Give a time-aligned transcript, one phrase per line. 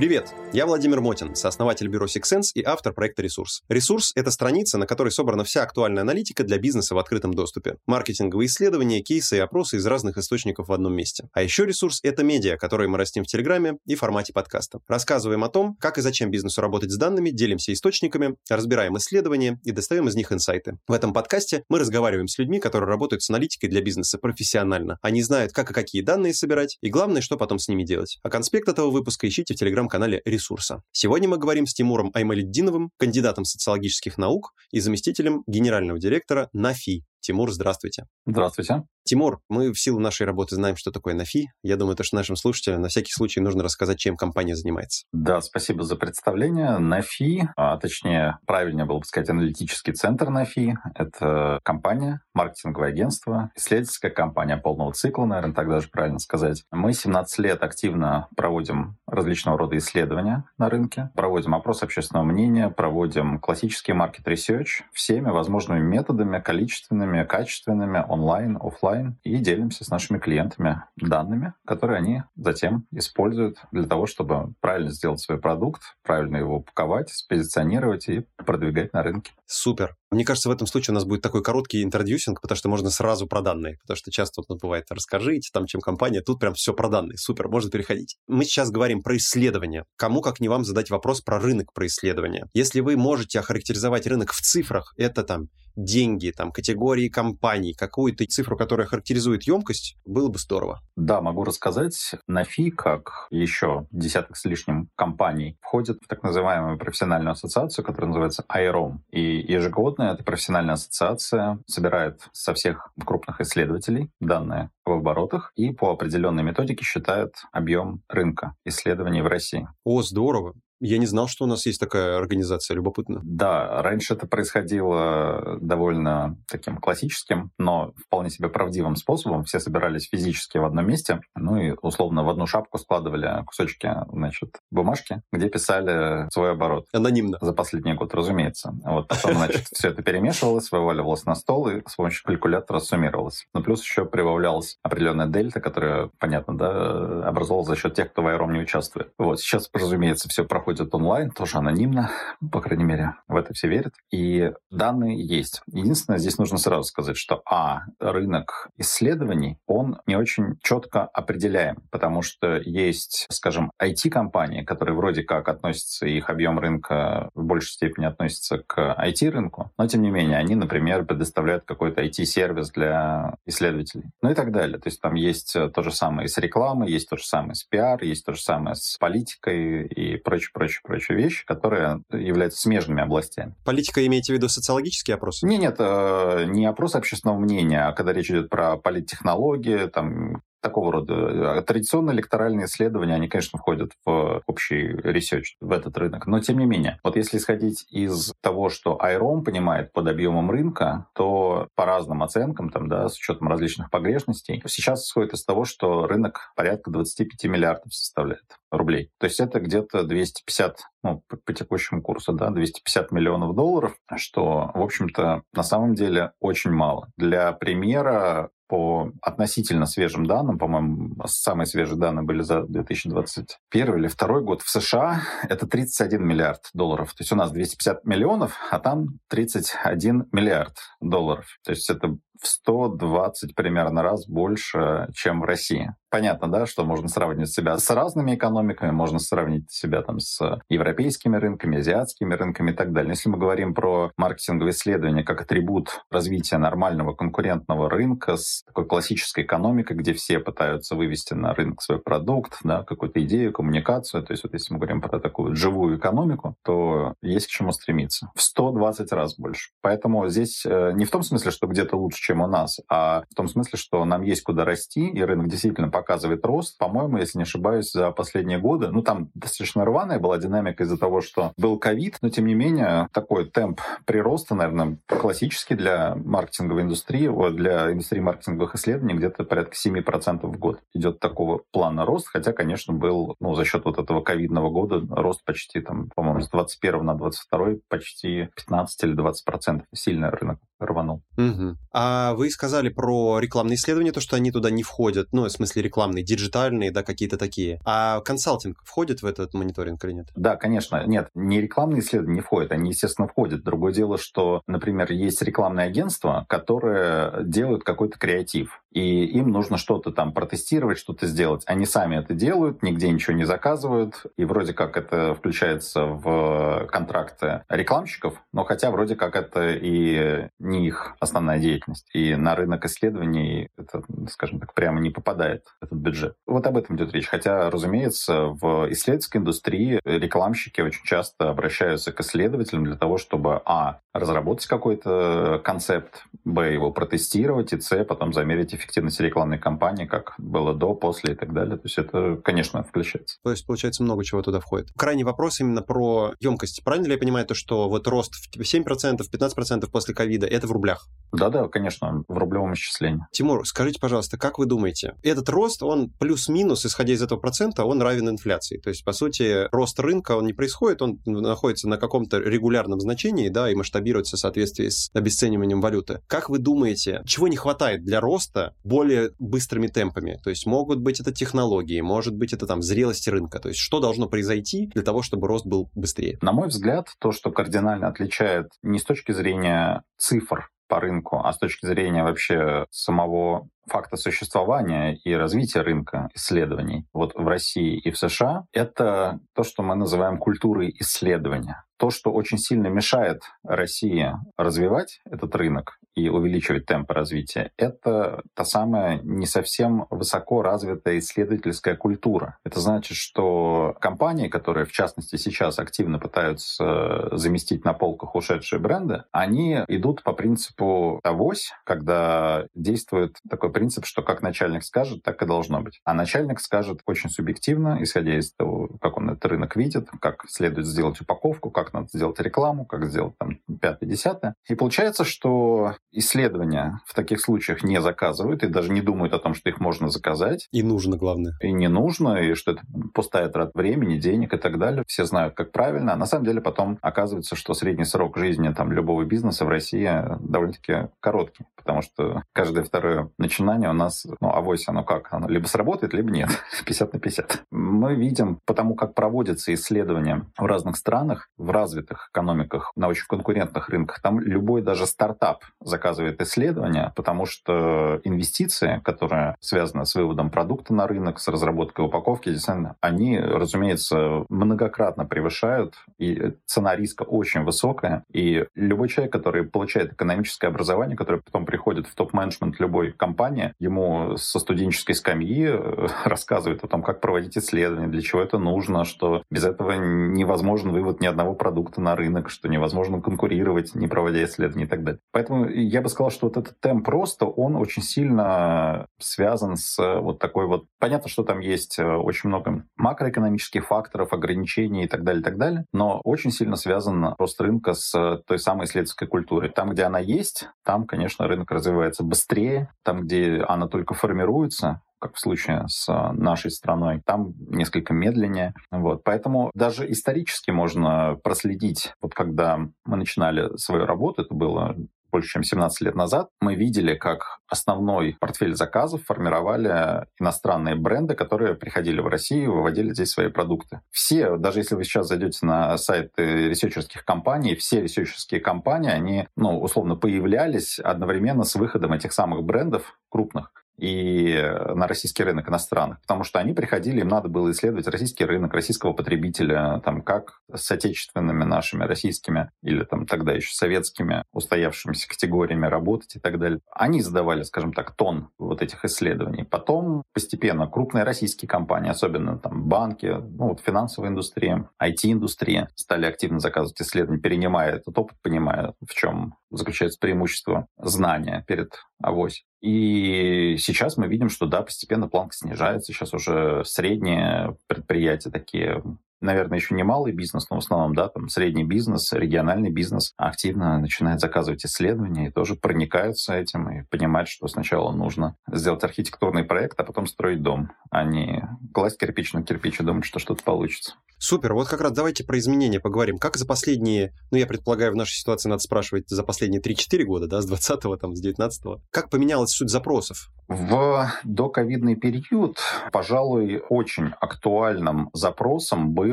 [0.00, 0.32] Привет!
[0.52, 3.62] Я Владимир Мотин, сооснователь бюро Sixsense и автор проекта «Ресурс».
[3.68, 7.76] «Ресурс»— это страница, на которой собрана вся актуальная аналитика для бизнеса в открытом доступе.
[7.86, 11.28] Маркетинговые исследования, кейсы и опросы из разных источников в одном месте.
[11.34, 14.80] А еще «Ресурс»— это медиа, которые мы растим в Телеграме и формате подкаста.
[14.88, 19.70] Рассказываем о том, как и зачем бизнесу работать с данными, делимся источниками, разбираем исследования и
[19.70, 20.78] достаем из них инсайты.
[20.88, 24.98] В этом подкасте мы разговариваем с людьми, которые работают с аналитикой для бизнеса профессионально.
[25.00, 28.18] Они знают, как и какие данные собирать, и главное, что потом с ними делать.
[28.24, 30.82] А конспект этого выпуска ищите в телеграм-канале «Ресурса».
[30.92, 37.04] Сегодня мы говорим с Тимуром Аймалиддиновым, кандидатом социологических наук и заместителем генерального директора НАФИ.
[37.20, 38.06] Тимур, здравствуйте.
[38.26, 38.84] Здравствуйте.
[39.04, 41.50] Тимур, мы в силу нашей работы знаем, что такое НАФИ.
[41.62, 45.04] Я думаю, то, что нашим слушателям на всякий случай нужно рассказать, чем компания занимается.
[45.12, 46.78] Да, спасибо за представление.
[46.78, 50.76] НАФИ, а точнее, правильнее было бы сказать, аналитический центр НАФИ.
[50.94, 56.62] Это компания, маркетинговое агентство, исследовательская компания полного цикла, наверное, так даже правильно сказать.
[56.70, 63.40] Мы 17 лет активно проводим различного рода исследования на рынке, проводим опрос общественного мнения, проводим
[63.40, 70.84] классический market research всеми возможными методами, количественными, качественными, онлайн, офлайн и делимся с нашими клиентами
[70.96, 77.10] данными, которые они затем используют для того, чтобы правильно сделать свой продукт, правильно его упаковать,
[77.10, 79.32] спозиционировать и продвигать на рынке.
[79.46, 79.99] Супер.
[80.10, 83.28] Мне кажется, в этом случае у нас будет такой короткий интродюсинг, потому что можно сразу
[83.28, 83.78] про данные.
[83.82, 87.16] Потому что часто вот бывает, расскажите там, чем компания, тут прям все про данные.
[87.16, 88.16] Супер, можно переходить.
[88.26, 89.84] Мы сейчас говорим про исследования.
[89.96, 92.48] Кому, как не вам, задать вопрос про рынок, про исследования.
[92.54, 98.56] Если вы можете охарактеризовать рынок в цифрах, это там деньги, там, категории компаний, какую-то цифру,
[98.56, 100.80] которая характеризует емкость, было бы здорово.
[100.96, 102.14] Да, могу рассказать.
[102.26, 108.44] Нафи, как еще десяток с лишним компаний, входит в так называемую профессиональную ассоциацию, которая называется
[108.52, 108.98] IROM.
[109.10, 115.90] И ежегодно эта профессиональная ассоциация собирает со всех крупных исследователей данные в оборотах и по
[115.90, 119.68] определенной методике считает объем рынка исследований в России.
[119.84, 120.54] О, здорово.
[120.80, 123.20] Я не знал, что у нас есть такая организация, любопытно.
[123.22, 129.44] Да, раньше это происходило довольно таким классическим, но вполне себе правдивым способом.
[129.44, 134.56] Все собирались физически в одном месте, ну и условно в одну шапку складывали кусочки, значит,
[134.70, 136.86] бумажки, где писали свой оборот.
[136.92, 137.38] Анонимно.
[137.42, 138.74] За последний год, разумеется.
[138.84, 143.46] Вот потом, значит, все это перемешивалось, вываливалось на стол и с помощью калькулятора суммировалось.
[143.52, 148.26] Но плюс еще прибавлялась определенная дельта, которая, понятно, да, образовалась за счет тех, кто в
[148.26, 149.12] Айром не участвует.
[149.18, 152.10] Вот сейчас, разумеется, все проходит проходит онлайн, тоже анонимно,
[152.52, 153.94] по крайней мере, в это все верят.
[154.12, 155.62] И данные есть.
[155.66, 162.22] Единственное, здесь нужно сразу сказать, что, а, рынок исследований, он не очень четко определяем, потому
[162.22, 168.58] что есть, скажем, IT-компании, которые вроде как относятся, их объем рынка в большей степени относится
[168.58, 174.34] к IT-рынку, но тем не менее они, например, предоставляют какой-то IT-сервис для исследователей, ну и
[174.34, 174.78] так далее.
[174.78, 178.00] То есть там есть то же самое с рекламой, есть то же самое с пиар,
[178.04, 183.54] есть то же самое с политикой и прочее, прочие, прочие вещи, которые являются смежными областями.
[183.64, 185.46] Политика имеете в виду социологические опросы?
[185.46, 190.92] Нет, нет, э, не опрос общественного мнения, а когда речь идет про политтехнологии, там, такого
[190.92, 196.26] рода а традиционные электоральные исследования, они, конечно, входят в общий research, в этот рынок.
[196.26, 201.06] Но тем не менее, вот если исходить из того, что ОИРОМ понимает под объемом рынка,
[201.14, 206.06] то по разным оценкам, там, да, с учетом различных погрешностей, сейчас исходит из того, что
[206.06, 209.10] рынок порядка 25 миллиардов составляет рублей.
[209.18, 214.70] То есть это где-то 250, ну, по, по текущему курсу, да, 250 миллионов долларов, что,
[214.74, 217.08] в общем-то, на самом деле очень мало.
[217.16, 224.40] Для примера, по относительно свежим данным, по-моему, самые свежие данные были за 2021 или 2022
[224.42, 227.08] год, в США это 31 миллиард долларов.
[227.08, 231.46] То есть у нас 250 миллионов, а там 31 миллиард долларов.
[231.64, 235.94] То есть это в 120 примерно раз больше, чем в России.
[236.10, 241.36] Понятно, да, что можно сравнивать себя с разными экономиками, можно сравнить себя там с европейскими
[241.36, 243.10] рынками, азиатскими рынками и так далее.
[243.10, 249.44] Если мы говорим про маркетинговые исследования как атрибут развития нормального конкурентного рынка с такой классической
[249.44, 254.42] экономикой, где все пытаются вывести на рынок свой продукт, да, какую-то идею, коммуникацию, то есть
[254.42, 258.30] вот если мы говорим про такую живую экономику, то есть к чему стремиться.
[258.34, 259.70] В 120 раз больше.
[259.82, 263.34] Поэтому здесь э, не в том смысле, что где-то лучше, чем у нас, а в
[263.34, 266.78] том смысле, что нам есть куда расти, и рынок действительно показывает рост.
[266.78, 271.20] По-моему, если не ошибаюсь, за последние годы, ну там достаточно рваная была динамика из-за того,
[271.20, 277.28] что был ковид, но тем не менее такой темп прироста, наверное, классический для маркетинговой индустрии,
[277.50, 278.20] для индустрии
[278.50, 283.54] маркетинговых исследований где-то порядка 7% в год идет такого плана рост, хотя, конечно, был ну,
[283.54, 288.48] за счет вот этого ковидного года рост почти, там, по-моему, с 21 на 22 почти
[288.56, 291.22] 15 или 20% сильно рынок рванул.
[291.36, 291.76] Угу.
[291.92, 295.82] А вы сказали про рекламные исследования, то, что они туда не входят, ну, в смысле
[295.82, 297.80] рекламные, диджитальные, да, какие-то такие.
[297.84, 300.26] А консалтинг входит в этот мониторинг или нет?
[300.34, 301.04] Да, конечно.
[301.06, 303.62] Нет, не рекламные исследования не входят, они, естественно, входят.
[303.64, 310.10] Другое дело, что, например, есть рекламные агентства, которые делают какой-то креатив и им нужно что-то
[310.10, 311.62] там протестировать, что-то сделать.
[311.66, 317.62] Они сами это делают, нигде ничего не заказывают, и вроде как это включается в контракты
[317.68, 322.08] рекламщиков, но хотя вроде как это и не их основная деятельность.
[322.12, 326.34] И на рынок исследований это, скажем так, прямо не попадает этот бюджет.
[326.46, 327.26] Вот об этом идет речь.
[327.26, 334.00] Хотя, разумеется, в исследовательской индустрии рекламщики очень часто обращаются к исследователям для того, чтобы, а,
[334.12, 340.74] разработать какой-то концепт, б, его протестировать, и, с, потом замерить эффективность рекламной кампании, как было
[340.74, 341.76] до, после и так далее.
[341.76, 343.38] То есть это, конечно, включается.
[343.42, 344.90] То есть, получается, много чего туда входит.
[344.96, 346.82] Крайний вопрос именно про емкость.
[346.84, 350.72] Правильно ли я понимаю то, что вот рост в 7%, 15% после ковида, это в
[350.72, 351.08] рублях?
[351.32, 353.24] Да-да, конечно, в рублевом исчислении.
[353.32, 358.02] Тимур, скажите, пожалуйста, как вы думаете, этот рост, он плюс-минус, исходя из этого процента, он
[358.02, 358.78] равен инфляции?
[358.78, 363.48] То есть, по сути, рост рынка, он не происходит, он находится на каком-то регулярном значении,
[363.48, 366.20] да, и масштабируется в соответствии с обесцениванием валюты.
[366.26, 370.38] Как вы думаете, чего не хватает для роста более быстрыми темпами?
[370.42, 373.58] То есть, могут быть это технологии, может быть это там зрелости рынка.
[373.58, 376.38] То есть, что должно произойти для того, чтобы рост был быстрее?
[376.42, 381.52] На мой взгляд, то, что кардинально отличает не с точки зрения цифр по рынку, а
[381.52, 388.10] с точки зрения вообще самого факта существования и развития рынка исследований вот в России и
[388.10, 391.84] в США, это то, что мы называем культурой исследования.
[391.96, 398.64] То, что очень сильно мешает России развивать этот рынок, и увеличивать темпы развития, это та
[398.64, 402.58] самая не совсем высоко развитая исследовательская культура.
[402.64, 409.24] Это значит, что компании, которые в частности сейчас активно пытаются заместить на полках ушедшие бренды,
[409.32, 415.46] они идут по принципу авось, когда действует такой принцип, что как начальник скажет, так и
[415.46, 416.00] должно быть.
[416.04, 420.86] А начальник скажет очень субъективно, исходя из того, как он этот рынок видит, как следует
[420.86, 424.54] сделать упаковку, как надо сделать рекламу, как сделать там пятое-десятое.
[424.68, 429.54] И получается, что исследования в таких случаях не заказывают и даже не думают о том,
[429.54, 430.68] что их можно заказать.
[430.72, 431.54] И нужно, главное.
[431.60, 432.82] И не нужно, и что это
[433.14, 435.04] пустая трата времени, денег и так далее.
[435.06, 436.12] Все знают, как правильно.
[436.12, 440.10] А на самом деле потом оказывается, что средний срок жизни там, любого бизнеса в России
[440.40, 445.32] довольно-таки короткий, потому что каждое второе начинание у нас, ну, авось оно как?
[445.32, 446.50] Оно либо сработает, либо нет.
[446.84, 447.62] 50 на 50.
[447.70, 453.69] Мы видим, потому как проводятся исследования в разных странах, в развитых экономиках, на очень конкурентных
[453.76, 460.94] рынках, там любой даже стартап заказывает исследования, потому что инвестиции, которые связаны с выводом продукта
[460.94, 468.24] на рынок, с разработкой упаковки, дизайна, они, разумеется, многократно превышают, и цена риска очень высокая.
[468.32, 474.36] И любой человек, который получает экономическое образование, который потом приходит в топ-менеджмент любой компании, ему
[474.36, 475.68] со студенческой скамьи
[476.24, 481.20] рассказывают о том, как проводить исследования, для чего это нужно, что без этого невозможен вывод
[481.20, 483.50] ни одного продукта на рынок, что невозможно конкурировать,
[483.94, 485.20] не проводя исследования и так далее.
[485.32, 490.20] Поэтому я бы сказал, что вот этот темп роста, он очень сильно связан с э,
[490.20, 490.84] вот такой вот...
[490.98, 495.58] Понятно, что там есть э, очень много макроэкономических факторов, ограничений и так далее, и так
[495.58, 499.70] далее, но очень сильно связан рост рынка с той самой исследовательской культурой.
[499.70, 502.90] Там, где она есть, там, конечно, рынок развивается быстрее.
[503.04, 508.74] Там, где она только формируется, как в случае с нашей страной, там несколько медленнее.
[508.90, 509.22] Вот.
[509.24, 514.96] Поэтому даже исторически можно проследить, вот когда мы начинали свою работу, это было
[515.30, 521.74] больше чем 17 лет назад, мы видели, как основной портфель заказов формировали иностранные бренды, которые
[521.74, 524.00] приходили в Россию и выводили здесь свои продукты.
[524.10, 529.80] Все, даже если вы сейчас зайдете на сайты ресерчерских компаний, все ресерчерские компании, они, ну,
[529.80, 534.54] условно, появлялись одновременно с выходом этих самых брендов крупных и
[534.94, 539.12] на российский рынок иностранных, потому что они приходили, им надо было исследовать российский рынок, российского
[539.12, 546.36] потребителя, там, как с отечественными нашими российскими или там тогда еще советскими устоявшимися категориями работать
[546.36, 546.80] и так далее.
[546.90, 549.64] Они задавали, скажем так, тон вот этих исследований.
[549.64, 556.58] Потом постепенно крупные российские компании, особенно там банки, ну вот финансовая индустрия, IT-индустрия стали активно
[556.58, 561.92] заказывать исследования, перенимая этот опыт, понимая, в чем заключается преимущество знания перед
[562.22, 562.64] авось.
[562.80, 566.12] И сейчас мы видим, что да, постепенно планка снижается.
[566.12, 569.02] Сейчас уже средние предприятия такие
[569.40, 573.98] наверное, еще не малый бизнес, но в основном, да, там средний бизнес, региональный бизнес активно
[573.98, 579.98] начинает заказывать исследования и тоже проникаются этим и понимать, что сначала нужно сделать архитектурный проект,
[580.00, 580.90] а потом строить дом.
[581.10, 584.14] а не класть кирпич на кирпич и думать, что что-то получится.
[584.38, 584.72] Супер.
[584.72, 586.38] Вот как раз давайте про изменения поговорим.
[586.38, 590.46] Как за последние, ну, я предполагаю, в нашей ситуации надо спрашивать за последние 3-4 года,
[590.46, 592.00] да, с 20-го, там, с 19-го.
[592.10, 593.50] Как поменялась суть запросов?
[593.68, 595.78] В доковидный период,
[596.10, 599.29] пожалуй, очень актуальным запросом был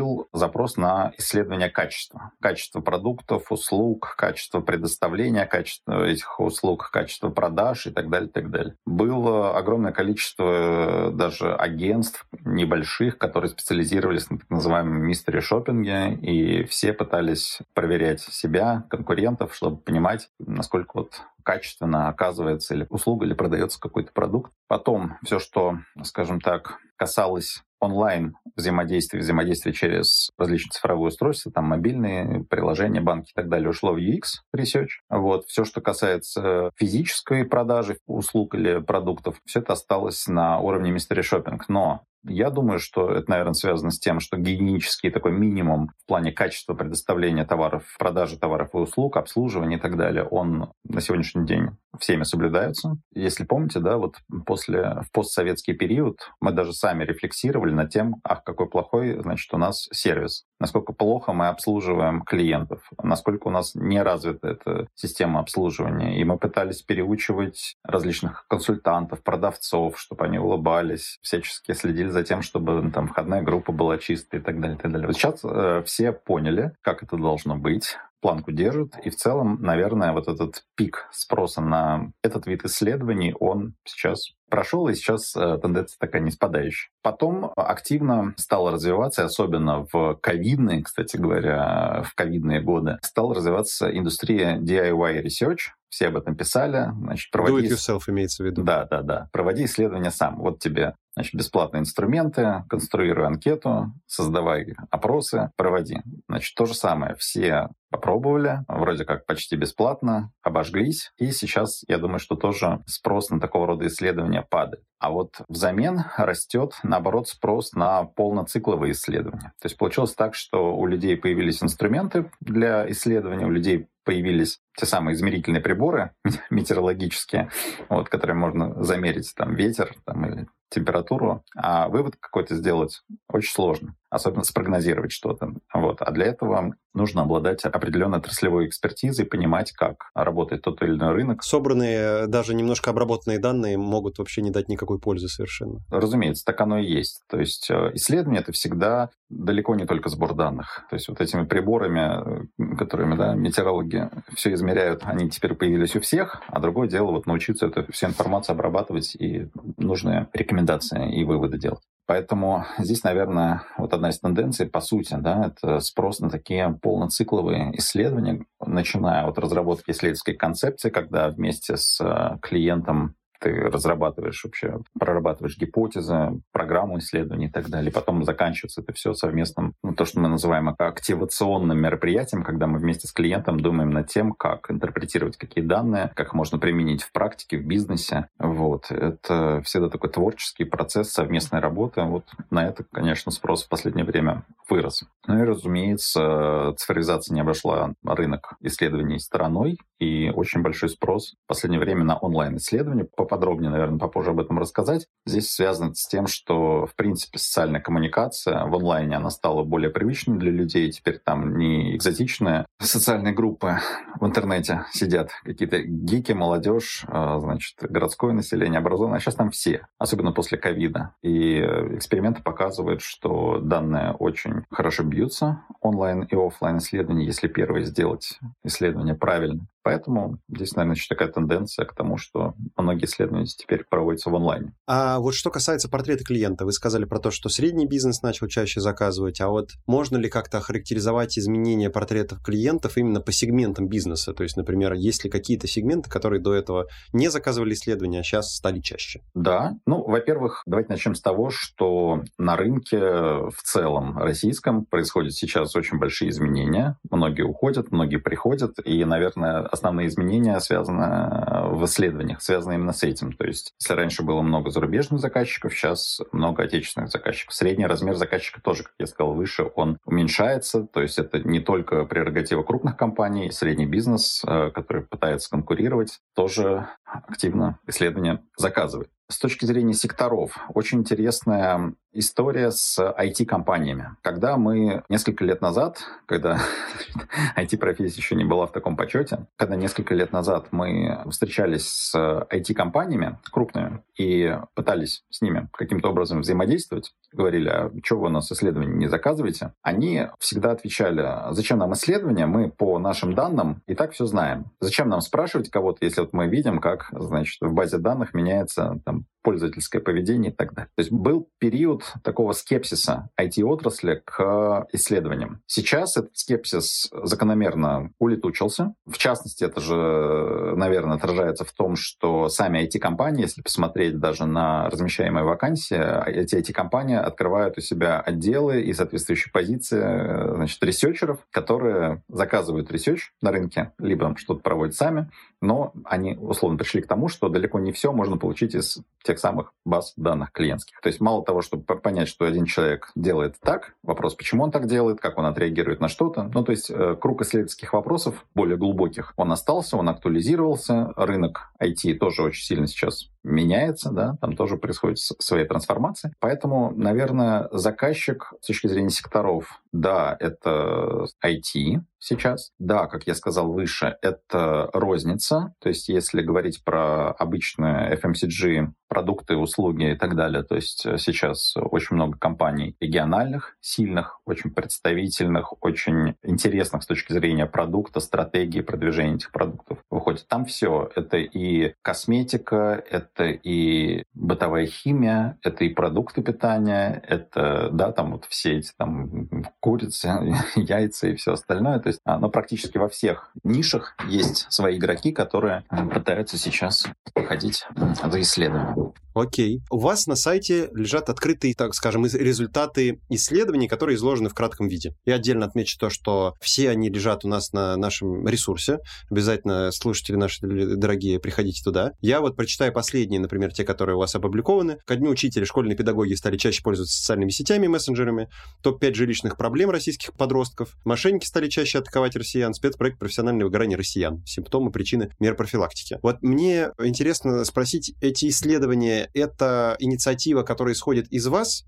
[0.33, 2.31] запрос на исследование качества.
[2.41, 8.75] Качество продуктов, услуг, качество предоставления качество этих услуг, качество продаж и так далее, так далее.
[8.85, 16.93] Было огромное количество даже агентств небольших, которые специализировались на так называемом мистере шопинге, и все
[16.93, 24.11] пытались проверять себя, конкурентов, чтобы понимать, насколько вот качественно оказывается или услуга, или продается какой-то
[24.11, 24.51] продукт.
[24.67, 32.43] Потом все, что, скажем так, касалось онлайн взаимодействия, взаимодействия через различные цифровые устройства, там мобильные
[32.49, 35.01] приложения, банки и так далее, ушло в UX Research.
[35.09, 35.45] Вот.
[35.45, 41.59] Все, что касается физической продажи услуг или продуктов, все это осталось на уровне Mystery Shopping.
[41.67, 46.31] Но я думаю, что это, наверное, связано с тем, что гигиенический такой минимум в плане
[46.31, 51.69] качества предоставления товаров, продажи товаров и услуг, обслуживания и так далее, он на сегодняшний день
[51.99, 52.97] всеми соблюдается.
[53.13, 58.43] Если помните, да, вот после, в постсоветский период мы даже сами рефлексировали над тем, ах,
[58.43, 64.01] какой плохой, значит, у нас сервис, насколько плохо мы обслуживаем клиентов, насколько у нас не
[64.01, 66.19] развита эта система обслуживания.
[66.19, 72.81] И мы пытались переучивать различных консультантов, продавцов, чтобы они улыбались, всячески следили за тем, чтобы
[72.81, 74.77] ну, там входная группа была чистая и так далее.
[74.77, 75.07] И так далее.
[75.07, 78.93] Вот сейчас э, все поняли, как это должно быть планку держит.
[79.03, 84.87] И в целом, наверное, вот этот пик спроса на этот вид исследований, он сейчас прошел,
[84.87, 86.89] и сейчас э, тенденция такая не спадающая.
[87.01, 94.57] Потом активно стало развиваться, особенно в ковидные, кстати говоря, в ковидные годы, стала развиваться индустрия
[94.57, 96.91] DIY research, все об этом писали.
[96.99, 97.67] Значит, проводи...
[97.67, 98.63] Do it yourself имеется в виду.
[98.63, 99.29] Да, да, да.
[99.31, 100.37] Проводи исследования сам.
[100.37, 106.01] Вот тебе значит, бесплатные инструменты, конструируй анкету, создавай опросы, проводи.
[106.27, 107.15] Значит, то же самое.
[107.15, 113.39] Все попробовали, вроде как почти бесплатно, обожглись, и сейчас, я думаю, что тоже спрос на
[113.39, 114.83] такого рода исследования падает.
[114.99, 119.53] А вот взамен растет, наоборот, спрос на полноцикловые исследования.
[119.61, 124.85] То есть получилось так, что у людей появились инструменты для исследования, у людей появились те
[124.85, 126.11] самые измерительные приборы
[126.49, 127.49] метеорологические,
[127.89, 133.95] вот, которые можно замерить там ветер там, или температуру, а вывод какой-то сделать очень сложно,
[134.09, 135.53] особенно спрогнозировать что-то.
[135.73, 136.01] Вот.
[136.01, 141.43] А для этого нужно обладать определенной отраслевой экспертизой, понимать, как работает тот или иной рынок.
[141.43, 145.79] Собранные, даже немножко обработанные данные могут вообще не дать никакой пользы совершенно.
[145.89, 147.21] Разумеется, так оно и есть.
[147.29, 150.85] То есть э, исследование— это всегда далеко не только сбор данных.
[150.89, 155.99] То есть вот этими приборами, э, которыми да, метеорологи все измеряют, они теперь появились у
[155.99, 161.57] всех, а другое дело вот научиться эту всю информацию обрабатывать и нужные рекомендации и выводы
[161.57, 161.83] делать.
[162.07, 167.77] Поэтому здесь, наверное, вот одна из тенденций, по сути, да, это спрос на такие полноцикловые
[167.77, 175.57] исследования, начиная от разработки исследовательской концепции, когда вместе с э, клиентом ты разрабатываешь вообще, прорабатываешь
[175.57, 177.91] гипотезы, программу исследований и так далее.
[177.91, 183.11] Потом заканчивается это все совместным, то, что мы называем активационным мероприятием, когда мы вместе с
[183.11, 188.29] клиентом думаем над тем, как интерпретировать какие данные, как можно применить в практике, в бизнесе.
[188.39, 188.91] Вот.
[188.91, 192.01] Это всегда такой творческий процесс совместной работы.
[192.03, 195.03] Вот на это, конечно, спрос в последнее время вырос.
[195.27, 201.79] Ну и, разумеется, цифровизация не обошла рынок исследований стороной, и очень большой спрос в последнее
[201.79, 203.05] время на онлайн-исследования.
[203.15, 205.07] Поподробнее, наверное, попозже об этом рассказать.
[205.25, 210.37] Здесь связано с тем, что, в принципе, социальная коммуникация в онлайне, она стала более привычной
[210.37, 210.91] для людей.
[210.91, 213.77] Теперь там не экзотичные социальные группы
[214.19, 219.17] в интернете сидят, какие-то гики, молодежь, а, значит, городское население, образованное.
[219.17, 221.15] А сейчас там все, особенно после ковида.
[221.21, 228.39] И эксперименты показывают, что данные очень хорошо бьются, онлайн и офлайн исследования, если первое сделать
[228.63, 229.67] исследование правильно.
[229.87, 234.73] Поэтому здесь, наверное, еще такая тенденция к тому, что многие исследования теперь проводятся в онлайне.
[234.85, 238.81] А вот что касается портрета клиента, вы сказали про то, что средний бизнес начал чаще
[238.81, 244.33] заказывать, а вот можно ли как-то охарактеризовать изменения портретов клиентов именно по сегментам бизнеса?
[244.33, 248.53] То есть, например, есть ли какие-то сегменты, которые до этого не заказывали исследования, а сейчас
[248.53, 249.21] стали чаще?
[249.35, 249.75] Да.
[249.85, 255.97] Ну, во-первых, давайте начнем с того, что на рынке в целом российском происходят сейчас очень
[255.97, 256.97] большие изменения.
[257.09, 263.03] Многие уходят, многие приходят, и, наверное, основные изменения связаны э, в исследованиях, связаны именно с
[263.03, 263.31] этим.
[263.31, 267.53] То есть, если раньше было много зарубежных заказчиков, сейчас много отечественных заказчиков.
[267.53, 270.83] Средний размер заказчика тоже, как я сказал выше, он уменьшается.
[270.83, 276.87] То есть, это не только прерогатива крупных компаний, средний бизнес, э, который пытается конкурировать, тоже
[277.05, 279.09] активно исследования заказывает.
[279.29, 284.15] С точки зрения секторов, очень интересная история с IT-компаниями.
[284.21, 286.59] Когда мы несколько лет назад, когда
[287.57, 293.37] IT-профессия еще не была в таком почете, когда несколько лет назад мы встречались с IT-компаниями
[293.51, 298.95] крупными и пытались с ними каким-то образом взаимодействовать, говорили, а что вы у нас исследования
[298.95, 304.25] не заказываете, они всегда отвечали, зачем нам исследования, мы по нашим данным и так все
[304.25, 304.71] знаем.
[304.79, 309.16] Зачем нам спрашивать кого-то, если вот мы видим, как, значит, в базе данных меняется там,
[309.17, 309.36] them.
[309.47, 310.89] Пользовательское поведение и так далее.
[310.97, 315.61] То есть был период такого скепсиса IT-отрасли к исследованиям.
[315.67, 318.93] Сейчас этот скепсис закономерно улетучился.
[319.05, 324.89] В частности, это же, наверное, отражается в том, что сами IT-компании, если посмотреть даже на
[324.89, 332.21] размещаемые вакансии, эти IT-компании открывают у себя отделы и соответствующие позиции значит, researcher ов, которые
[332.27, 337.47] заказывают research на рынке, либо что-то проводят сами, но они условно пришли к тому, что
[337.47, 340.99] далеко не все можно получить из тех самых баз данных клиентских.
[341.01, 344.87] То есть мало того, чтобы понять, что один человек делает так, вопрос, почему он так
[344.87, 346.49] делает, как он отреагирует на что-то.
[346.53, 351.13] Ну, то есть э, круг исследовательских вопросов более глубоких, он остался, он актуализировался.
[351.15, 356.33] Рынок IT тоже очень сильно сейчас меняется, да, там тоже происходит свои трансформации.
[356.39, 362.71] Поэтому, наверное, заказчик с точки зрения секторов, да, это IT, сейчас.
[362.79, 365.73] Да, как я сказал выше, это розница.
[365.79, 371.17] То есть если говорить про обычные FMCG, продукты, услуги и так далее, то есть э,
[371.17, 378.81] сейчас очень много компаний региональных, сильных, очень представительных, очень интересных с точки зрения продукта, стратегии
[378.81, 380.45] продвижения этих продуктов выходит.
[380.47, 381.09] Там все.
[381.15, 388.45] Это и косметика, это и бытовая химия, это и продукты питания, это, да, там вот
[388.49, 390.29] все эти там курицы,
[390.75, 391.99] яйца и все остальное.
[391.99, 397.07] То есть, а, но практически во всех нишах есть свои игроки, которые э, пытаются сейчас
[397.35, 397.85] выходить
[398.23, 399.13] за исследования.
[399.37, 399.83] Окей.
[399.91, 405.13] У вас на сайте лежат открытые, так скажем, результаты исследований, которые изложены в кратком виде.
[405.25, 408.97] Я отдельно отмечу то, что все они лежат у нас на нашем ресурсе.
[409.29, 412.13] Обязательно, слушатели наши дорогие, приходите туда.
[412.19, 412.91] Я вот прочитаю
[413.27, 414.99] последние, например, те, которые у вас опубликованы.
[415.05, 418.49] Ко дню учителя школьные педагоги стали чаще пользоваться социальными сетями и мессенджерами.
[418.83, 420.95] Топ-5 жилищных проблем российских подростков.
[421.03, 422.73] Мошенники стали чаще атаковать россиян.
[422.73, 424.41] Спецпроект профессиональное выгорание россиян.
[424.45, 426.19] Симптомы, причины, мер профилактики.
[426.23, 431.83] Вот мне интересно спросить, эти исследования— это инициатива, которая исходит из вас,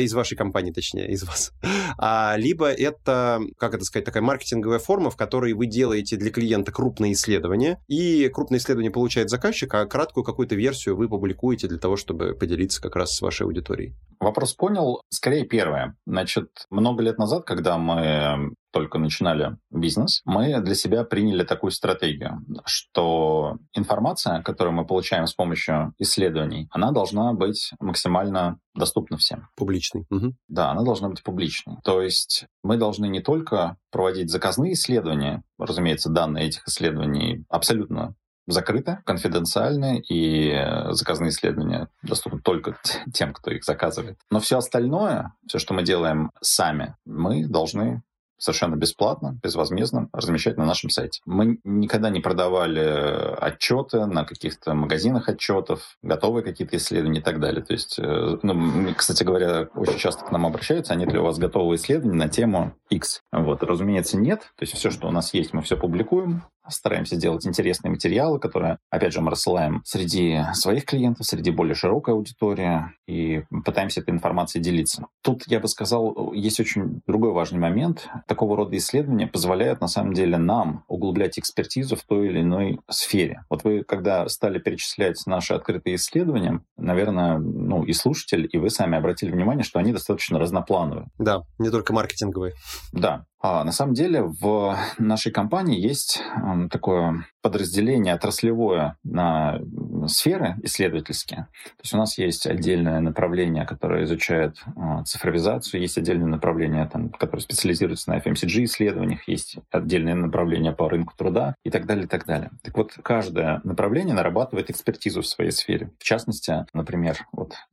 [0.00, 1.52] из вашей компании, точнее, из вас.
[1.98, 6.72] А, либо это, как это сказать, такая маркетинговая форма, в которой вы делаете для клиента
[6.72, 11.96] крупные исследования, и крупное исследование получает заказчик, а краткую какую-то версию вы публикуете для того,
[11.96, 13.94] чтобы поделиться как раз с вашей аудиторией.
[14.22, 15.02] Вопрос понял.
[15.10, 15.96] Скорее первое.
[16.06, 22.40] Значит, много лет назад, когда мы только начинали бизнес, мы для себя приняли такую стратегию,
[22.64, 29.48] что информация, которую мы получаем с помощью исследований, она должна быть максимально доступна всем.
[29.56, 30.06] Публичной.
[30.10, 30.34] Угу.
[30.48, 31.76] Да, она должна быть публичной.
[31.84, 38.14] То есть мы должны не только проводить заказные исследования, разумеется, данные этих исследований абсолютно
[38.46, 40.52] закрыты, конфиденциальны, и
[40.90, 42.76] заказные исследования доступны только
[43.12, 44.18] тем, кто их заказывает.
[44.30, 48.02] Но все остальное, все, что мы делаем сами, мы должны
[48.42, 51.20] совершенно бесплатно, безвозмездно размещать на нашем сайте.
[51.24, 57.62] Мы никогда не продавали отчеты на каких-то магазинах отчетов, готовые какие-то исследования и так далее.
[57.62, 61.22] То есть, э, ну, кстати говоря, очень часто к нам обращаются, а нет ли у
[61.22, 63.22] вас готового исследования на тему X?
[63.30, 64.40] Вот, разумеется, нет.
[64.56, 68.78] То есть все, что у нас есть, мы все публикуем стараемся делать интересные материалы, которые,
[68.90, 74.62] опять же, мы рассылаем среди своих клиентов, среди более широкой аудитории и пытаемся этой информацией
[74.62, 75.06] делиться.
[75.22, 78.08] Тут, я бы сказал, есть очень другой важный момент.
[78.26, 83.44] Такого рода исследования позволяют, на самом деле, нам углублять экспертизу в той или иной сфере.
[83.50, 88.96] Вот вы, когда стали перечислять наши открытые исследования, наверное, ну, и слушатель, и вы сами
[88.96, 91.06] обратили внимание, что они достаточно разноплановые.
[91.18, 92.54] Да, не только маркетинговые.
[92.92, 96.22] Да, на самом деле в нашей компании есть
[96.70, 99.60] такое подразделение отраслевое на
[100.06, 101.48] сферы исследовательские.
[101.64, 107.10] То есть у нас есть отдельное направление, которое изучает э, цифровизацию, есть отдельное направление, там,
[107.10, 112.26] которое специализируется на FMCG-исследованиях, есть отдельное направление по рынку труда и так далее, и так
[112.26, 112.50] далее.
[112.62, 115.90] Так вот, каждое направление нарабатывает экспертизу в своей сфере.
[115.98, 117.18] В частности, например,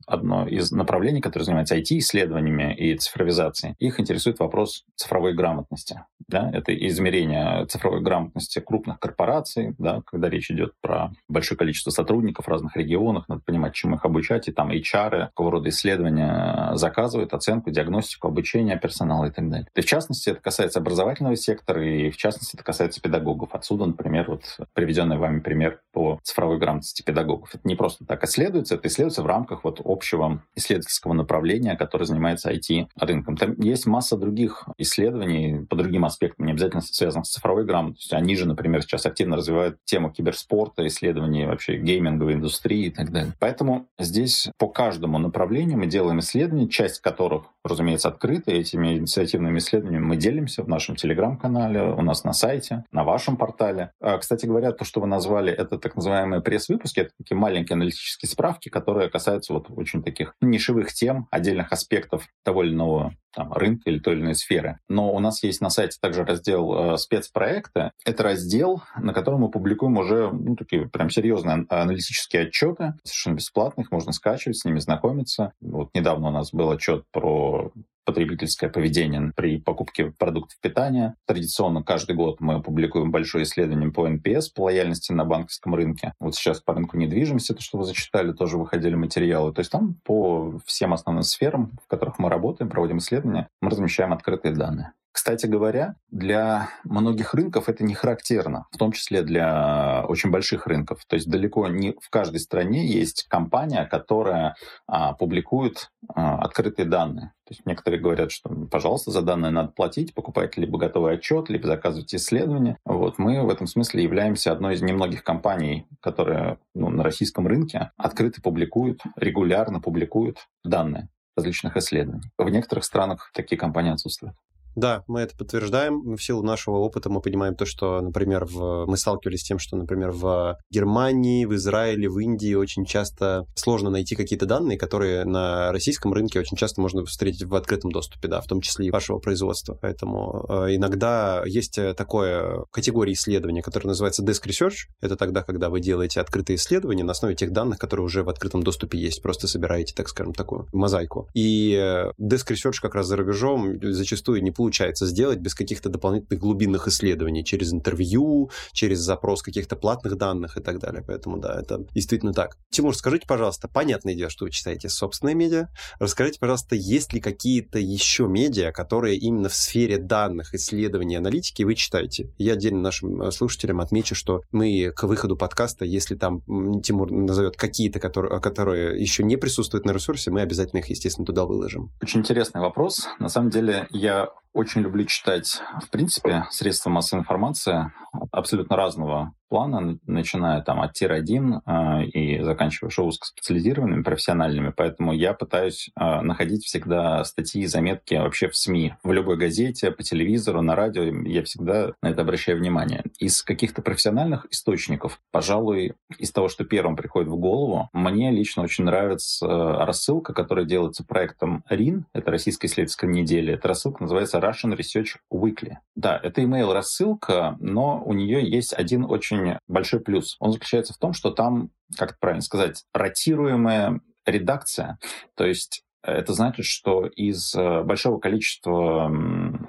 [0.06, 6.04] одно из направлений, которое занимается IT-исследованиями и цифровизацией, их интересует вопрос цифровой грамотности.
[6.30, 6.50] Да?
[6.52, 12.48] Это измерение цифровой грамотности крупных корпораций, да, когда речь идет про большое количество сотрудников, в
[12.48, 17.70] разных регионах, надо понимать, чему их обучать, и там HR, какого рода исследования заказывают, оценку,
[17.70, 19.66] диагностику, обучение персонала и так далее.
[19.74, 23.50] И в частности, это касается образовательного сектора, и в частности, это касается педагогов.
[23.52, 27.50] Отсюда, например, вот приведенный вами пример по цифровой грамотности педагогов.
[27.54, 32.52] Это не просто так исследуется, это исследуется в рамках вот общего исследовательского направления, которое занимается
[32.52, 33.36] IT-рынком.
[33.36, 38.18] Там есть масса других исследований по другим аспектам, не обязательно связанных с цифровой грамотностью.
[38.18, 43.32] Они же, например, сейчас активно развивают тему киберспорта, исследований вообще гейминговой индустрии и так далее.
[43.38, 48.52] Поэтому здесь по каждому направлению мы делаем исследования, часть которых, разумеется, открыты.
[48.52, 53.92] Этими инициативными исследованиями мы делимся в нашем телеграм-канале, у нас на сайте, на вашем портале.
[54.00, 58.28] А, кстати говоря, то, что вы назвали, это так называемые пресс-выпуски, это такие маленькие аналитические
[58.28, 63.90] справки, которые касаются вот очень таких нишевых тем, отдельных аспектов того или иного там, рынка
[63.90, 64.78] или той или иной сферы.
[64.88, 67.92] Но у нас есть на сайте также раздел э, спецпроекты.
[68.04, 73.90] Это раздел, на котором мы публикуем уже ну, такие прям серьезные аналитические отчеты, совершенно бесплатных,
[73.90, 75.52] можно скачивать, с ними знакомиться.
[75.60, 77.72] Вот недавно у нас был отчет про
[78.10, 81.14] потребительское поведение при покупке продуктов питания.
[81.26, 86.12] Традиционно каждый год мы публикуем большое исследование по NPS, по лояльности на банковском рынке.
[86.18, 89.52] Вот сейчас по рынку недвижимости, то, что вы зачитали, тоже выходили материалы.
[89.52, 94.12] То есть там по всем основным сферам, в которых мы работаем, проводим исследования, мы размещаем
[94.12, 94.92] открытые данные.
[95.12, 101.04] Кстати говоря, для многих рынков это не характерно, в том числе для очень больших рынков.
[101.06, 104.54] То есть далеко не в каждой стране есть компания, которая
[104.86, 107.32] а, публикует а, открытые данные.
[107.44, 111.66] То есть некоторые говорят, что, пожалуйста, за данные надо платить, покупайте либо готовый отчет, либо
[111.66, 112.78] заказывайте исследования.
[112.84, 117.90] Вот мы в этом смысле являемся одной из немногих компаний, которые ну, на российском рынке
[117.96, 122.30] открыто публикуют, регулярно публикуют данные различных исследований.
[122.38, 124.36] В некоторых странах такие компании отсутствуют.
[124.76, 126.16] Да, мы это подтверждаем.
[126.16, 128.86] В силу нашего опыта мы понимаем то, что, например, в...
[128.86, 133.90] мы сталкивались с тем, что, например, в Германии, в Израиле, в Индии очень часто сложно
[133.90, 138.40] найти какие-то данные, которые на российском рынке очень часто можно встретить в открытом доступе, да,
[138.40, 139.76] в том числе и вашего производства.
[139.80, 144.88] Поэтому э, иногда есть э, такое категория исследования, которая называется Desk Research.
[145.00, 148.62] Это тогда, когда вы делаете открытые исследования на основе тех данных, которые уже в открытом
[148.62, 149.22] доступе есть.
[149.22, 151.28] Просто собираете, так скажем, такую мозаику.
[151.34, 156.38] И э, Desk Research как раз за рубежом зачастую не получается сделать без каких-то дополнительных
[156.38, 161.02] глубинных исследований, через интервью, через запрос каких-то платных данных и так далее.
[161.06, 162.58] Поэтому, да, это действительно так.
[162.68, 165.68] Тимур, скажите, пожалуйста, понятное дело, что вы читаете собственные медиа.
[165.98, 171.74] Расскажите, пожалуйста, есть ли какие-то еще медиа, которые именно в сфере данных, исследований, аналитики вы
[171.74, 172.30] читаете?
[172.36, 176.42] Я отдельно нашим э, слушателям отмечу, что мы к выходу подкаста, если там
[176.82, 181.46] Тимур назовет какие-то, которые, которые еще не присутствуют на ресурсе, мы обязательно их, естественно, туда
[181.46, 181.90] выложим.
[182.02, 183.08] Очень интересный вопрос.
[183.18, 187.92] На самом деле, я очень люблю читать, в принципе, средства массовой информации
[188.32, 194.72] абсолютно разного плана, начиная там от тир-1 э, и заканчивая шоу узкоспециализированными, профессиональными.
[194.74, 199.90] Поэтому я пытаюсь э, находить всегда статьи и заметки вообще в СМИ, в любой газете,
[199.90, 201.02] по телевизору, на радио.
[201.26, 203.04] Я всегда на это обращаю внимание.
[203.18, 208.84] Из каких-то профессиональных источников, пожалуй, из того, что первым приходит в голову, мне лично очень
[208.84, 213.54] нравится э, рассылка, которая делается проектом РИН, это Российская исследовательская неделя.
[213.54, 215.76] Эта рассылка называется Russian Research Weekly.
[215.94, 220.36] Да, это email рассылка но у нее есть один очень очень большой плюс.
[220.38, 224.98] Он заключается в том, что там, как правильно сказать, ротируемая редакция.
[225.34, 229.10] То есть э, это значит, что из э, большого количества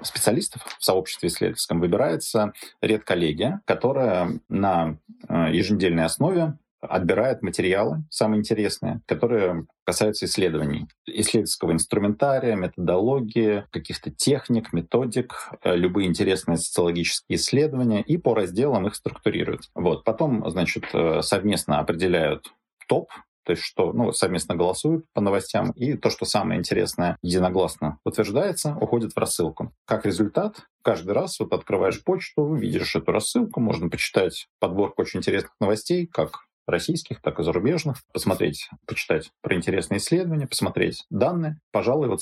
[0.02, 9.02] специалистов в сообществе исследовательском выбирается редколлегия, которая на э, еженедельной основе отбирает материалы, самые интересные,
[9.06, 10.88] которые касаются исследований,
[11.20, 18.94] исследовательского инструментария, методологии, каких-то техник, методик, э, любые интересные социологические исследования, и по разделам их
[18.94, 19.70] структурируют.
[19.74, 20.04] Вот.
[20.04, 22.52] Потом, значит, э, совместно определяют
[22.88, 23.10] топ
[23.44, 28.76] то есть что ну, совместно голосуют по новостям, и то, что самое интересное, единогласно утверждается,
[28.80, 29.72] уходит в рассылку.
[29.84, 35.52] Как результат, каждый раз вот открываешь почту, видишь эту рассылку, можно почитать подборку очень интересных
[35.60, 41.58] новостей, как российских, так и зарубежных, посмотреть, почитать про интересные исследования, посмотреть данные.
[41.70, 42.20] Пожалуй, вот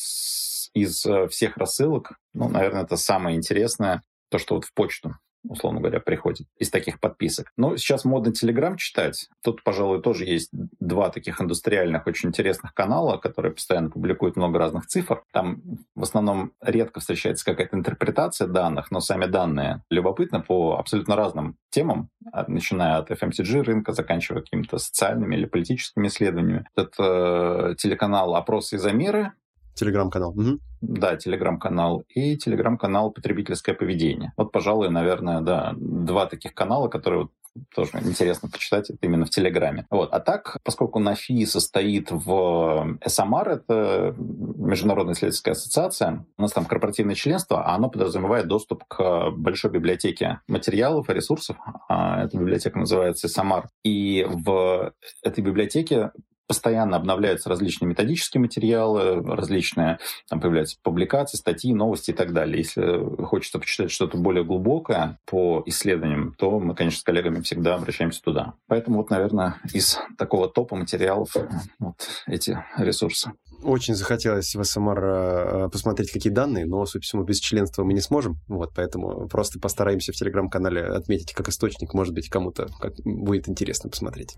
[0.74, 5.16] из э, всех рассылок, ну, наверное, это самое интересное, то, что вот в почту
[5.48, 7.52] условно говоря, приходит из таких подписок.
[7.56, 9.28] Но сейчас модно Телеграм читать.
[9.42, 14.86] Тут, пожалуй, тоже есть два таких индустриальных, очень интересных канала, которые постоянно публикуют много разных
[14.86, 15.22] цифр.
[15.32, 15.62] Там
[15.94, 22.10] в основном редко встречается какая-то интерпретация данных, но сами данные любопытны по абсолютно разным темам,
[22.48, 26.66] начиная от FMCG рынка, заканчивая какими-то социальными или политическими исследованиями.
[26.76, 29.32] Это телеканал «Опросы и замеры»,
[29.74, 30.32] Телеграм-канал.
[30.32, 30.60] Угу.
[30.80, 34.32] Да, телеграм-канал и телеграм-канал «Потребительское поведение».
[34.36, 37.28] Вот, пожалуй, наверное, да, два таких канала, которые
[37.74, 39.86] тоже интересно почитать это именно в Телеграме.
[39.90, 40.12] Вот.
[40.12, 47.14] А так, поскольку НАФИ состоит в СМР, это Международная исследовательская ассоциация, у нас там корпоративное
[47.14, 51.56] членство, а оно подразумевает доступ к большой библиотеке материалов и ресурсов.
[51.88, 53.68] А эта библиотека называется СМР.
[53.84, 56.12] И в этой библиотеке
[56.50, 62.58] постоянно обновляются различные методические материалы, различные, там появляются публикации, статьи, новости и так далее.
[62.58, 68.20] Если хочется почитать что-то более глубокое по исследованиям, то мы, конечно, с коллегами всегда обращаемся
[68.20, 68.54] туда.
[68.66, 71.36] Поэтому вот, наверное, из такого топа материалов
[71.78, 73.30] вот эти ресурсы.
[73.62, 77.92] Очень захотелось в СМР э, посмотреть, какие данные, но, судя по всему, без членства мы
[77.92, 78.40] не сможем.
[78.48, 81.94] Вот, поэтому просто постараемся в Телеграм-канале отметить как источник.
[81.94, 82.66] Может быть, кому-то
[83.04, 84.36] будет интересно посмотреть.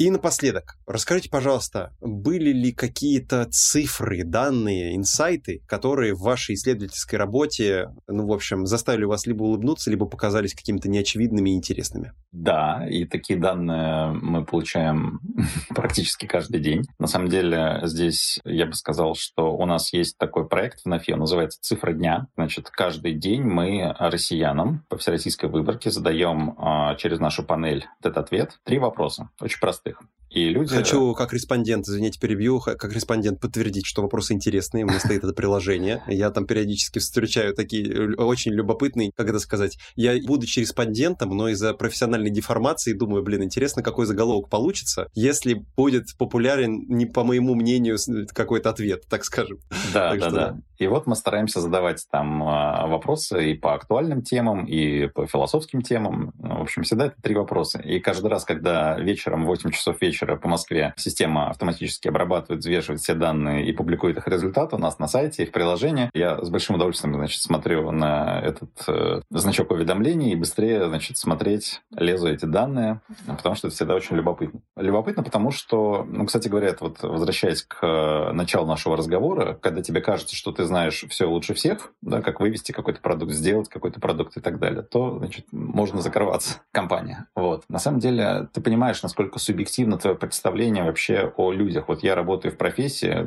[0.00, 7.90] И напоследок, расскажите, пожалуйста, были ли какие-то цифры, данные, инсайты, которые в вашей исследовательской работе,
[8.08, 12.14] ну, в общем, заставили вас либо улыбнуться, либо показались какими-то неочевидными и интересными?
[12.32, 15.20] Да, и такие данные мы получаем
[15.68, 16.86] практически каждый день.
[16.98, 21.12] На самом деле, здесь я бы сказал, что у нас есть такой проект в НАФИ,
[21.12, 22.26] он называется «Цифра дня».
[22.36, 28.58] Значит, каждый день мы россиянам по всероссийской выборке задаем а, через нашу панель этот ответ
[28.64, 30.10] три вопроса, очень простые простых.
[30.30, 30.74] И люди...
[30.74, 34.84] Хочу как респондент, извините, перебью, как респондент подтвердить, что вопросы интересные.
[34.84, 36.02] У меня стоит это приложение.
[36.06, 41.74] Я там периодически встречаю такие очень любопытные, как это сказать, я, будучи респондентом, но из-за
[41.74, 47.98] профессиональной деформации думаю, блин, интересно, какой заголовок получится, если будет популярен, не по моему мнению,
[48.32, 49.58] какой-то ответ, так скажем.
[49.92, 50.36] Да, так да, что...
[50.36, 50.60] да.
[50.78, 55.82] И вот мы стараемся задавать там а, вопросы и по актуальным темам, и по философским
[55.82, 56.32] темам.
[56.38, 57.80] В общем, всегда это три вопроса.
[57.80, 62.60] И каждый раз, когда вечером в 8 часов вечера вечера по Москве система автоматически обрабатывает,
[62.60, 66.10] взвешивает все данные и публикует их результаты у нас на сайте и в приложении.
[66.14, 71.80] Я с большим удовольствием, значит, смотрю на этот э, значок уведомлений и быстрее, значит, смотреть,
[71.96, 74.60] лезу эти данные, потому что это всегда очень любопытно.
[74.80, 80.00] Любопытно, потому что, ну, кстати говоря, вот возвращаясь к э, началу нашего разговора, когда тебе
[80.00, 84.36] кажется, что ты знаешь все лучше всех, да, как вывести какой-то продукт, сделать какой-то продукт
[84.36, 87.26] и так далее, то, значит, можно закрываться компания.
[87.34, 87.64] Вот.
[87.68, 91.88] На самом деле, ты понимаешь, насколько субъективно твое представление вообще о людях.
[91.88, 93.26] Вот я работаю в профессии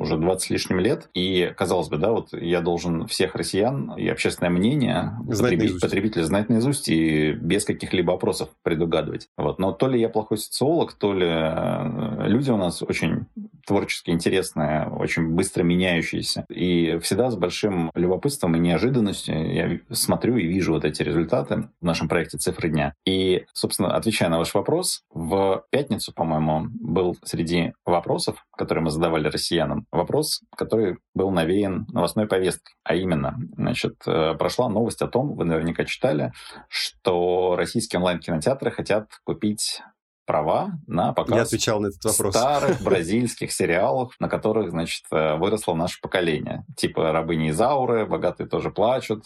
[0.00, 4.08] уже 20 с лишним лет, и, казалось бы, да, вот я должен всех россиян и
[4.08, 9.28] общественное мнение знать потребитель, потребителя знать наизусть и без каких-либо опросов предугадывать.
[9.36, 9.58] Вот.
[9.58, 13.26] Но то ли я плохой социолог, то ли э, люди у нас очень
[13.66, 16.44] творчески интересные, очень быстро меняющиеся.
[16.48, 21.84] И всегда с большим любопытством и неожиданностью я смотрю и вижу вот эти результаты в
[21.84, 22.94] нашем проекте «Цифры дня».
[23.06, 29.28] И, собственно, отвечая на ваш вопрос, в пятницу, по-моему, был среди вопросов, которые мы задавали
[29.28, 32.74] россиянам, вопрос, который был навеян новостной повесткой.
[32.84, 36.32] А именно, значит, э, прошла новость о том, вы наверняка читали,
[36.68, 39.80] что российские онлайн-кинотеатры хотят купить
[40.24, 42.34] права на показ Я отвечал на этот вопрос.
[42.34, 46.64] старых бразильских сериалов, на которых, значит, э, выросло наше поколение.
[46.76, 49.24] Типа «Рабыни Изауры», «Богатые тоже плачут»,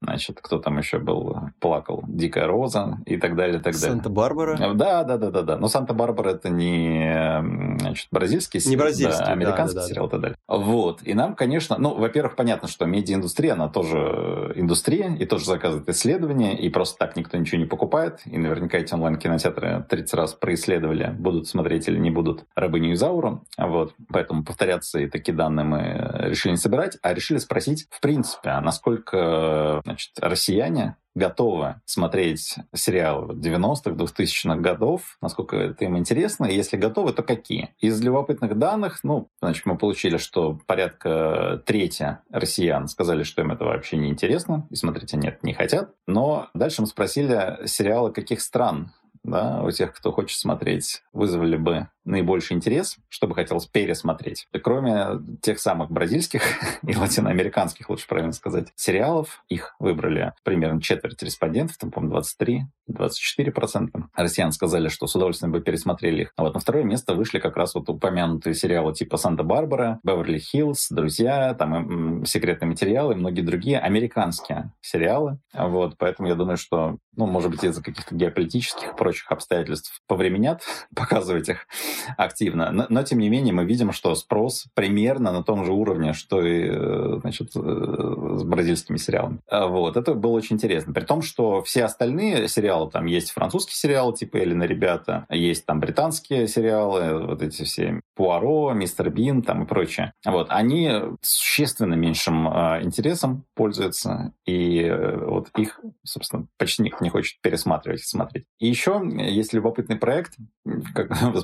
[0.00, 3.90] значит, кто там еще был, плакал, «Дикая роза» и так далее, и так далее.
[3.90, 4.74] «Санта-Барбара»?
[4.74, 5.58] Да, да, да, да, да.
[5.58, 8.70] Но «Санта-Барбара» это не, значит, бразильский сериал.
[8.70, 10.36] Не бразильский, да, американский да, да, сериал и так далее.
[10.48, 11.00] Вот.
[11.02, 16.58] И нам, конечно, ну, во-первых, понятно, что медиаиндустрия, она тоже индустрия, и тоже заказывает исследования,
[16.58, 21.46] и просто так никто ничего не покупает, и наверняка эти онлайн-кинотеатры 30 раз происследовали, будут
[21.46, 23.44] смотреть или не будут рабыню Изауру.
[23.58, 23.94] Вот.
[24.10, 28.60] Поэтому повторяться и такие данные мы решили не собирать, а решили спросить, в принципе, а
[28.60, 36.76] насколько значит, россияне готовы смотреть сериалы 90-х, 2000-х годов, насколько это им интересно, и если
[36.76, 37.74] готовы, то какие.
[37.80, 43.64] Из любопытных данных, ну, значит, мы получили, что порядка трети россиян сказали, что им это
[43.64, 45.90] вообще не интересно, и смотреть они это не хотят.
[46.06, 51.88] Но дальше мы спросили сериалы каких стран да, у тех, кто хочет смотреть, вызвали бы
[52.04, 54.48] наибольший интерес, что бы хотелось пересмотреть.
[54.62, 56.42] Кроме тех самых бразильских
[56.86, 63.88] и латиноамериканских, лучше правильно сказать, сериалов, их выбрали примерно четверть респондентов, там, по-моему, 23 24%.
[64.14, 66.32] Россиян сказали, что с удовольствием бы пересмотрели их.
[66.36, 71.54] А вот на второе место вышли как раз вот упомянутые сериалы типа «Санта-Барбара», «Беверли-Хиллз», «Друзья»,
[71.54, 75.38] там «Секретные материалы» и многие другие американские сериалы.
[75.52, 80.62] Вот, поэтому я думаю, что, ну, может быть, из-за каких-то геополитических прочих обстоятельств повременят
[80.94, 81.66] показывать их
[82.16, 82.70] активно.
[82.70, 86.44] Но, но, тем не менее, мы видим, что спрос примерно на том же уровне, что
[86.44, 89.38] и э, значит, э, с бразильскими сериалами.
[89.48, 89.96] А вот.
[89.96, 90.92] Это было очень интересно.
[90.92, 95.80] При том, что все остальные сериалы, там есть французские сериалы, типа «Эллина, ребята», есть там
[95.80, 100.12] британские сериалы, вот эти все «Пуаро», «Мистер Бин» там и прочее.
[100.24, 100.48] Вот.
[100.50, 100.90] Они
[101.22, 108.00] существенно меньшим э, интересом пользуются, и э, вот их, собственно, почти никто не хочет пересматривать
[108.00, 108.44] и смотреть.
[108.58, 110.34] И еще есть любопытный проект,
[110.94, 111.42] как вы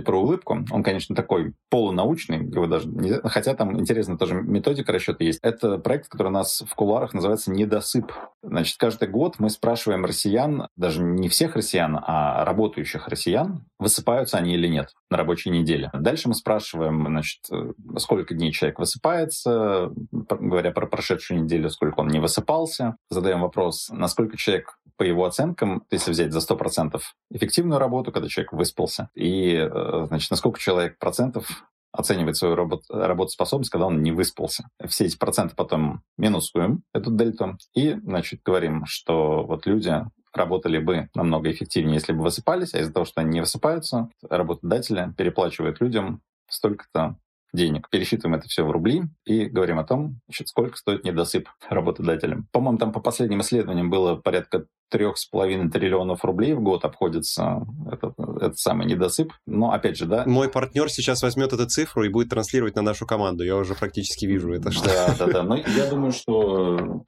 [0.00, 3.12] про улыбку, он, конечно, такой полунаучный, его даже не...
[3.28, 5.38] хотя там интересно тоже методика расчета есть.
[5.42, 8.12] Это проект, который у нас в кулуарах называется «Недосып».
[8.42, 14.54] Значит, каждый год мы спрашиваем россиян, даже не всех россиян, а работающих россиян, высыпаются они
[14.54, 15.90] или нет на рабочей неделе.
[15.92, 17.42] Дальше мы спрашиваем, значит,
[17.98, 22.96] сколько дней человек высыпается, говоря про прошедшую неделю, сколько он не высыпался.
[23.10, 27.00] Задаем вопрос, насколько человек по его оценкам, если взять за 100%
[27.32, 29.68] эффективную работу, когда человек выспался, и,
[30.06, 34.68] значит, насколько человек процентов оценивает свою работ, работоспособность, когда он не выспался.
[34.88, 39.94] Все эти проценты потом минусуем, эту дельту, и, значит, говорим, что вот люди
[40.32, 45.12] работали бы намного эффективнее, если бы высыпались, а из-за того, что они не высыпаются, работодатели
[45.16, 47.16] переплачивают людям столько-то
[47.52, 47.88] денег.
[47.88, 52.48] Пересчитываем это все в рубли и говорим о том, значит, сколько стоит недосып работодателям.
[52.50, 57.66] По-моему, там по последним исследованиям было порядка трех с половиной триллионов рублей в год обходится
[57.90, 59.32] этот, этот самый недосып.
[59.44, 60.22] Но опять же, да.
[60.24, 63.42] Мой партнер сейчас возьмет эту цифру и будет транслировать на нашу команду.
[63.42, 64.70] Я уже практически вижу это.
[64.70, 64.84] Что...
[64.84, 65.42] Да, да, да.
[65.42, 67.02] Но я думаю, что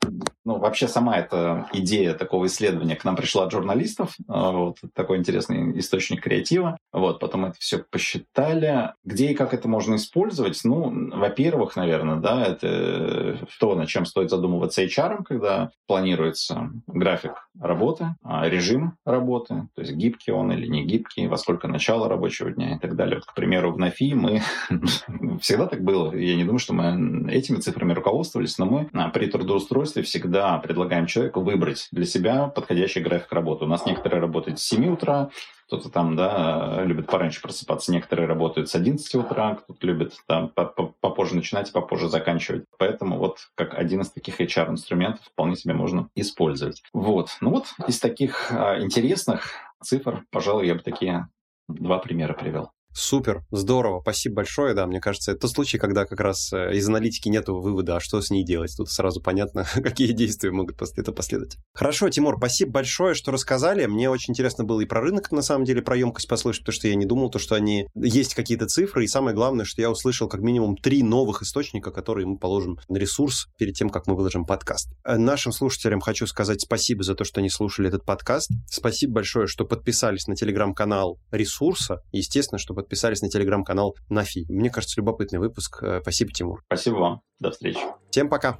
[0.46, 4.14] ну, вообще сама эта идея такого исследования к нам пришла от журналистов.
[4.29, 6.79] А, вот такой интересный источник креатива.
[6.92, 8.92] Вот, потом это все посчитали.
[9.05, 10.61] Где и как это можно использовать?
[10.62, 17.76] Ну, во-первых, наверное, да, это то, над чем стоит задумываться HR, когда планируется график работы,
[18.23, 22.77] а, режим работы, то есть гибкий он или не гибкий, во сколько начало рабочего дня
[22.77, 23.17] и так далее.
[23.17, 24.43] Вот, к примеру, в НАФИ мы
[25.41, 26.15] всегда так было.
[26.15, 31.07] Я не думаю, что мы этими цифрами руководствовались, но мы а, при трудоустройстве всегда предлагаем
[31.07, 33.65] человеку выбрать для себя подходящий график работы.
[33.65, 35.31] У нас некоторые работают с 7 утра,
[35.66, 41.35] кто-то там, да, любит пораньше просыпаться, некоторые работают с 11 утра, кто-то любит там попозже
[41.35, 42.64] начинать, попозже заканчивать.
[42.79, 46.83] Поэтому вот как один из таких HR-инструментов вполне себе можно использовать.
[46.92, 47.37] Вот.
[47.40, 49.50] Ну вот из таких а, интересных
[49.83, 51.29] цифр, пожалуй, я бы такие
[51.68, 52.70] два примера привел.
[52.98, 56.88] Супер, здорово, спасибо большое, да, мне кажется, это тот случай, когда как раз э, из
[56.88, 58.74] аналитики нет вывода, а что с ней делать.
[58.74, 61.59] Тут сразу понятно, какие действия могут после этого последовать.
[61.74, 63.85] Хорошо, Тимур, спасибо большое, что рассказали.
[63.85, 66.88] Мне очень интересно было и про рынок, на самом деле, про емкость послушать, потому что
[66.88, 70.26] я не думал, то, что они есть какие-то цифры, и самое главное, что я услышал
[70.26, 74.46] как минимум три новых источника, которые мы положим на ресурс перед тем, как мы выложим
[74.46, 74.88] подкаст.
[75.04, 78.48] Э, нашим слушателям хочу сказать спасибо за то, что они слушали этот подкаст.
[78.70, 82.00] Спасибо большое, что подписались на телеграм-канал ресурса.
[82.11, 84.46] Естественно, что подписались на телеграм-канал Нафи.
[84.49, 85.83] Мне кажется, любопытный выпуск.
[85.83, 86.62] Э, спасибо, Тимур.
[86.66, 87.20] Спасибо вам.
[87.40, 87.81] До встречи.
[88.11, 88.59] Всем пока.